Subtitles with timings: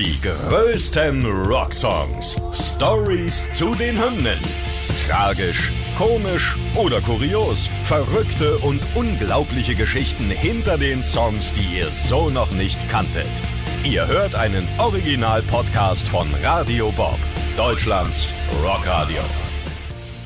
[0.00, 2.40] Die größten Rocksongs.
[2.54, 4.38] Stories zu den Hymnen.
[5.06, 7.68] Tragisch, komisch oder kurios.
[7.82, 13.42] Verrückte und unglaubliche Geschichten hinter den Songs, die ihr so noch nicht kanntet.
[13.84, 17.18] Ihr hört einen Original-Podcast von Radio Bob,
[17.58, 18.28] Deutschlands
[18.64, 19.20] Rockradio.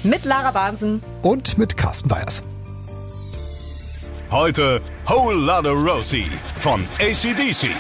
[0.04, 1.02] Mit Lara Bahnsen.
[1.22, 2.44] Und mit Carsten Weyers.
[4.30, 7.70] Heute Whole Lotta Rosie von ACDC.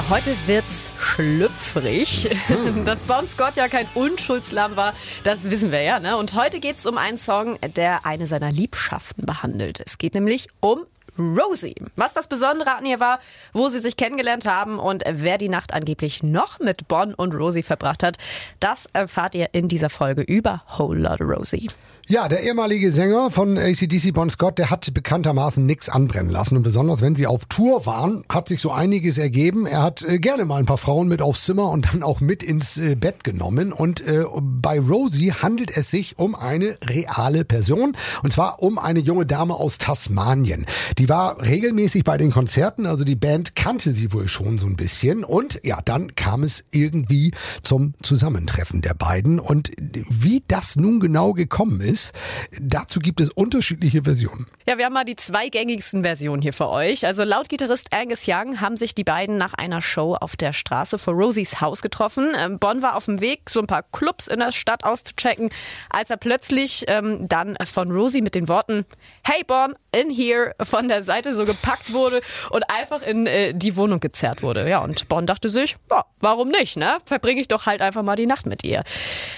[0.00, 2.30] Ja, heute wird's schlüpfrig.
[2.86, 6.00] Dass Bon Scott ja kein Unschuldslamm war, das wissen wir ja.
[6.00, 6.16] Ne?
[6.16, 9.82] Und heute geht's um einen Song, der eine seiner Liebschaften behandelt.
[9.84, 10.86] Es geht nämlich um
[11.20, 11.74] Rosie.
[11.96, 13.20] Was das Besondere an ihr war,
[13.52, 17.62] wo sie sich kennengelernt haben und wer die Nacht angeblich noch mit Bon und Rosie
[17.62, 18.16] verbracht hat,
[18.58, 21.68] das erfahrt ihr in dieser Folge über Whole Lotta Rosie.
[22.10, 26.56] Ja, der ehemalige Sänger von ACDC Bon Scott, der hat bekanntermaßen nichts anbrennen lassen.
[26.56, 29.64] Und besonders wenn sie auf Tour waren, hat sich so einiges ergeben.
[29.64, 32.42] Er hat äh, gerne mal ein paar Frauen mit aufs Zimmer und dann auch mit
[32.42, 33.72] ins äh, Bett genommen.
[33.72, 37.96] Und äh, bei Rosie handelt es sich um eine reale Person.
[38.24, 40.66] Und zwar um eine junge Dame aus Tasmanien.
[40.98, 44.76] Die war regelmäßig bei den Konzerten, also die Band kannte sie wohl schon so ein
[44.76, 45.24] bisschen.
[45.24, 47.32] Und ja, dann kam es irgendwie
[47.64, 49.40] zum Zusammentreffen der beiden.
[49.40, 52.12] Und wie das nun genau gekommen ist.
[52.60, 54.46] Dazu gibt es unterschiedliche Versionen.
[54.68, 57.04] Ja, wir haben mal die zwei gängigsten Versionen hier für euch.
[57.04, 60.96] Also laut Gitarrist Angus Young haben sich die beiden nach einer Show auf der Straße
[60.96, 62.34] vor Rosies Haus getroffen.
[62.36, 65.50] Ähm, Bonn war auf dem Weg, so ein paar Clubs in der Stadt auszuchecken,
[65.88, 68.84] als er plötzlich ähm, dann von Rosie mit den Worten
[69.24, 73.76] Hey Bonn, in here von der Seite so gepackt wurde und einfach in äh, die
[73.76, 74.68] Wohnung gezerrt wurde.
[74.68, 76.98] Ja, und Bonn dachte sich, ja, warum nicht, ne?
[77.06, 78.82] Verbringe ich doch halt einfach mal die Nacht mit ihr.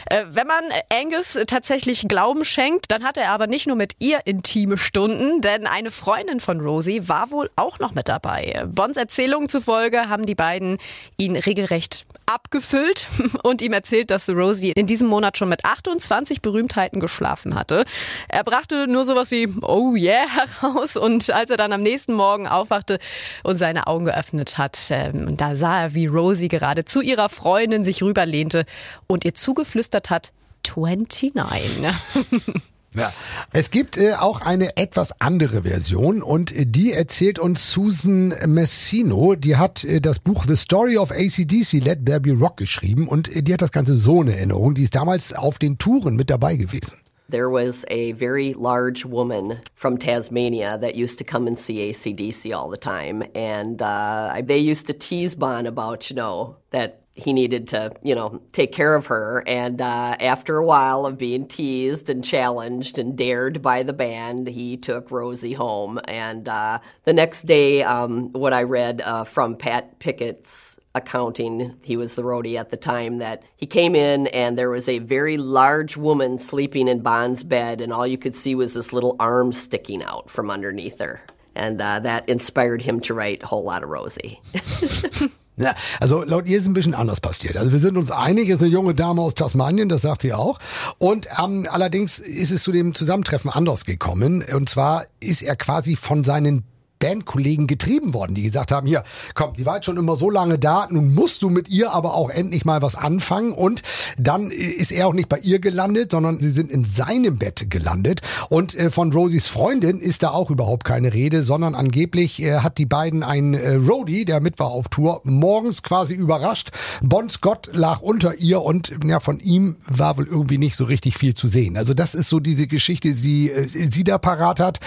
[0.06, 4.20] Äh, wenn man Angus tatsächlich Glauben schenkt, dann hat er aber nicht nur mit ihr
[4.24, 8.64] intime Stunden, denn eine Freundin von Rosie war wohl auch noch mit dabei.
[8.66, 10.78] Bonds Erzählungen zufolge haben die beiden
[11.16, 13.08] ihn regelrecht abgefüllt
[13.42, 17.84] und ihm erzählt, dass Rosie in diesem Monat schon mit 28 Berühmtheiten geschlafen hatte.
[18.28, 20.26] Er brachte nur sowas wie Oh yeah
[20.60, 22.98] heraus und als er dann am nächsten Morgen aufwachte
[23.42, 27.82] und seine Augen geöffnet hat, äh, da sah er, wie Rosie gerade zu ihrer Freundin
[27.82, 28.64] sich rüberlehnte
[29.08, 30.32] und ihr zugeflüstert hat,
[30.76, 31.32] 29.
[32.94, 33.10] Ja.
[33.54, 39.34] Es gibt äh, auch eine etwas andere Version und äh, die erzählt uns Susan Messino.
[39.34, 43.34] Die hat äh, das Buch The Story of ACDC Let There Be Rock geschrieben und
[43.34, 44.74] äh, die hat das Ganze so in Erinnerung.
[44.74, 46.92] Die ist damals auf den Touren mit dabei gewesen.
[47.28, 52.54] There was a very large woman from Tasmania that used to come and see ACDC
[52.54, 53.22] all the time.
[53.34, 58.14] And uh, they used to tease Bon about, you know, that he needed to, you
[58.14, 59.44] know, take care of her.
[59.46, 64.48] And uh, after a while of being teased and challenged and dared by the band,
[64.48, 66.00] he took Rosie home.
[66.06, 71.96] And uh, the next day, um, what I read uh, from Pat Pickett's accounting, he
[71.96, 75.36] was the roadie at the time, that he came in and there was a very
[75.36, 79.52] large woman sleeping in Bond's bed, and all you could see was this little arm
[79.52, 81.22] sticking out from underneath her.
[81.54, 84.40] And uh, that inspired him to write Whole Lot of Rosie.
[85.58, 87.58] Ja, also laut ihr ist ein bisschen anders passiert.
[87.58, 90.32] Also wir sind uns einig, es ist eine junge Dame aus Tasmanien, das sagt sie
[90.32, 90.58] auch.
[90.98, 94.42] Und ähm, allerdings ist es zu dem Zusammentreffen anders gekommen.
[94.54, 96.64] Und zwar ist er quasi von seinen
[97.02, 99.02] Bandkollegen getrieben worden, die gesagt haben, hier,
[99.34, 102.14] komm, die war jetzt schon immer so lange da, nun musst du mit ihr aber
[102.14, 103.52] auch endlich mal was anfangen.
[103.52, 103.82] Und
[104.16, 108.20] dann ist er auch nicht bei ihr gelandet, sondern sie sind in seinem Bett gelandet.
[108.48, 112.78] Und äh, von Rosies Freundin ist da auch überhaupt keine Rede, sondern angeblich äh, hat
[112.78, 116.70] die beiden einen äh, Roadie, der mit war auf Tour, morgens quasi überrascht.
[117.02, 121.18] Bon Scott lag unter ihr und ja, von ihm war wohl irgendwie nicht so richtig
[121.18, 121.76] viel zu sehen.
[121.76, 124.78] Also das ist so diese Geschichte, die äh, sie da parat hat.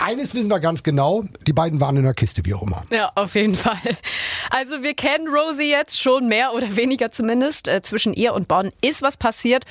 [0.00, 2.84] Eines wissen wir ganz genau, die beiden waren in der Kiste, wie auch immer.
[2.90, 3.78] Ja, auf jeden Fall.
[4.50, 7.68] Also wir kennen Rosie jetzt schon mehr oder weniger zumindest.
[7.68, 9.64] Äh, zwischen ihr und Bonn ist was passiert.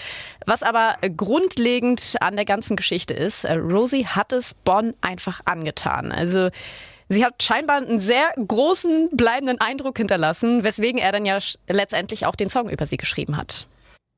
[0.46, 6.12] Was aber grundlegend an der ganzen Geschichte ist, äh, Rosie hat es Bonn einfach angetan.
[6.12, 6.50] Also
[7.08, 11.38] Sie hat scheinbar einen sehr großen bleibenden Eindruck hinterlassen, weswegen er dann ja
[11.68, 13.68] letztendlich auch den Song über sie geschrieben hat.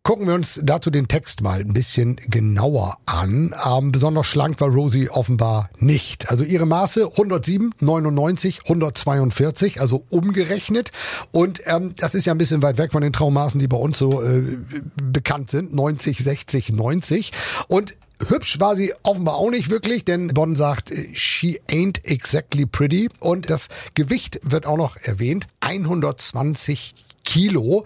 [0.07, 3.53] Gucken wir uns dazu den Text mal ein bisschen genauer an.
[3.65, 6.29] Ähm, besonders schlank war Rosie offenbar nicht.
[6.29, 10.93] Also ihre Maße 107, 99, 142, also umgerechnet.
[11.33, 13.97] Und ähm, das ist ja ein bisschen weit weg von den Traummaßen, die bei uns
[13.97, 14.57] so äh,
[14.95, 15.75] bekannt sind.
[15.75, 17.33] 90, 60, 90.
[17.67, 17.97] Und
[18.29, 23.09] Hübsch war sie offenbar auch nicht wirklich, denn Bonn sagt, she ain't exactly pretty.
[23.19, 25.47] Und das Gewicht wird auch noch erwähnt.
[25.59, 26.95] 120
[27.27, 27.83] Kilo.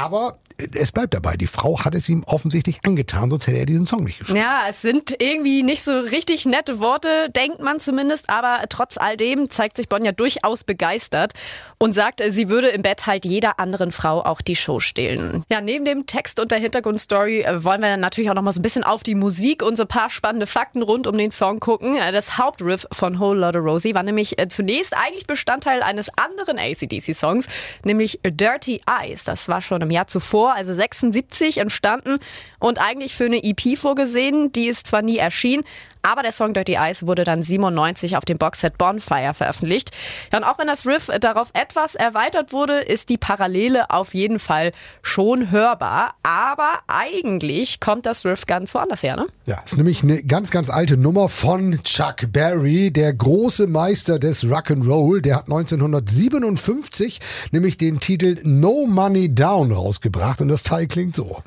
[0.00, 0.38] Aber
[0.74, 4.04] es bleibt dabei, die Frau hat es ihm offensichtlich angetan, sonst hätte er diesen Song
[4.04, 4.38] nicht geschrieben.
[4.38, 9.16] Ja, es sind irgendwie nicht so richtig nette Worte, denkt man zumindest, aber trotz all
[9.16, 11.32] dem zeigt sich Bonn ja durchaus begeistert
[11.78, 15.44] und sagt, sie würde im Bett halt jeder anderen Frau auch die Show stehlen.
[15.50, 18.60] Ja, neben dem Text und der Hintergrundstory äh, wollen wir natürlich auch noch mal so
[18.60, 21.60] ein bisschen auf die Musik und so ein paar spannende Fakten rund um den Song
[21.60, 21.96] gucken.
[21.96, 26.58] Äh, das Hauptriff von Whole Lotta Rosie war nämlich äh, zunächst eigentlich Bestandteil eines anderen
[26.58, 27.46] ACDC-Songs,
[27.84, 29.24] nämlich Dirty Eyes.
[29.24, 32.18] Das war schon im Jahr zuvor, also 76, entstanden
[32.58, 34.52] und eigentlich für eine EP vorgesehen.
[34.52, 35.64] Die ist zwar nie erschienen,
[36.02, 39.90] aber der Song Dirty Eyes wurde dann 97 auf dem Boxset Bonfire veröffentlicht.
[40.32, 44.38] Ja, und auch wenn das Riff darauf etwas erweitert wurde, ist die Parallele auf jeden
[44.38, 46.14] Fall schon hörbar.
[46.22, 49.26] Aber eigentlich kommt das Riff ganz woanders her, ne?
[49.46, 54.44] Ja, ist nämlich eine ganz, ganz alte Nummer von Chuck Berry, der große Meister des
[54.44, 55.20] Rock'n'Roll.
[55.20, 57.20] Der hat 1957
[57.50, 61.42] nämlich den Titel No Money Down rausgebracht und das Teil klingt so.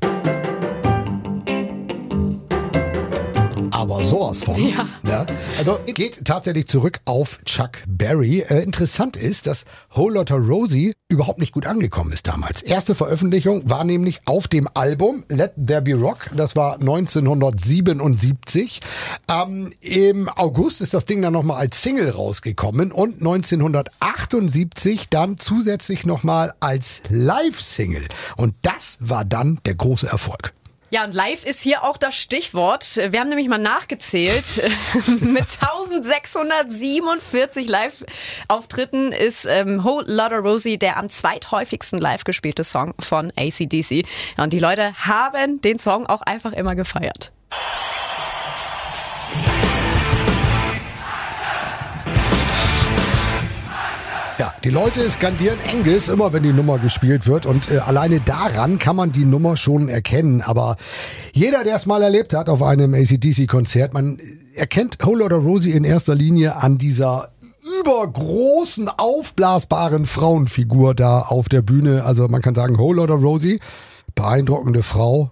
[4.06, 4.56] Sowas von.
[4.56, 4.88] Ja.
[5.04, 5.26] ja.
[5.58, 8.42] Also geht tatsächlich zurück auf Chuck Berry.
[8.42, 9.66] Äh, interessant ist, dass
[9.96, 12.62] Whole Lotta Rosie überhaupt nicht gut angekommen ist damals.
[12.62, 16.30] Erste Veröffentlichung war nämlich auf dem Album Let There Be Rock.
[16.36, 18.82] Das war 1977.
[19.30, 26.06] Ähm, Im August ist das Ding dann nochmal als Single rausgekommen und 1978 dann zusätzlich
[26.06, 28.08] nochmal als Live-Single.
[28.38, 30.54] Und das war dann der große Erfolg.
[30.94, 32.98] Ja, und live ist hier auch das Stichwort.
[32.98, 34.62] Wir haben nämlich mal nachgezählt.
[35.22, 43.34] Mit 1647 Live-Auftritten ist ähm, Whole Lotta Rosie der am zweithäufigsten live gespielte Song von
[43.36, 44.06] ACDC.
[44.38, 47.31] Und die Leute haben den Song auch einfach immer gefeiert.
[54.63, 58.95] Die Leute skandieren Angus immer, wenn die Nummer gespielt wird und äh, alleine daran kann
[58.95, 60.42] man die Nummer schon erkennen.
[60.42, 60.77] Aber
[61.33, 64.19] jeder, der es mal erlebt hat auf einem ACDC-Konzert, man
[64.56, 67.33] erkennt Whole Lotta Rosie in erster Linie an dieser
[67.81, 72.06] übergroßen, aufblasbaren Frauenfigur da auf der Bühne.
[72.06, 73.60] Also man kann sagen, Whole Lotta Rosie,
[74.15, 75.31] beeindruckende Frau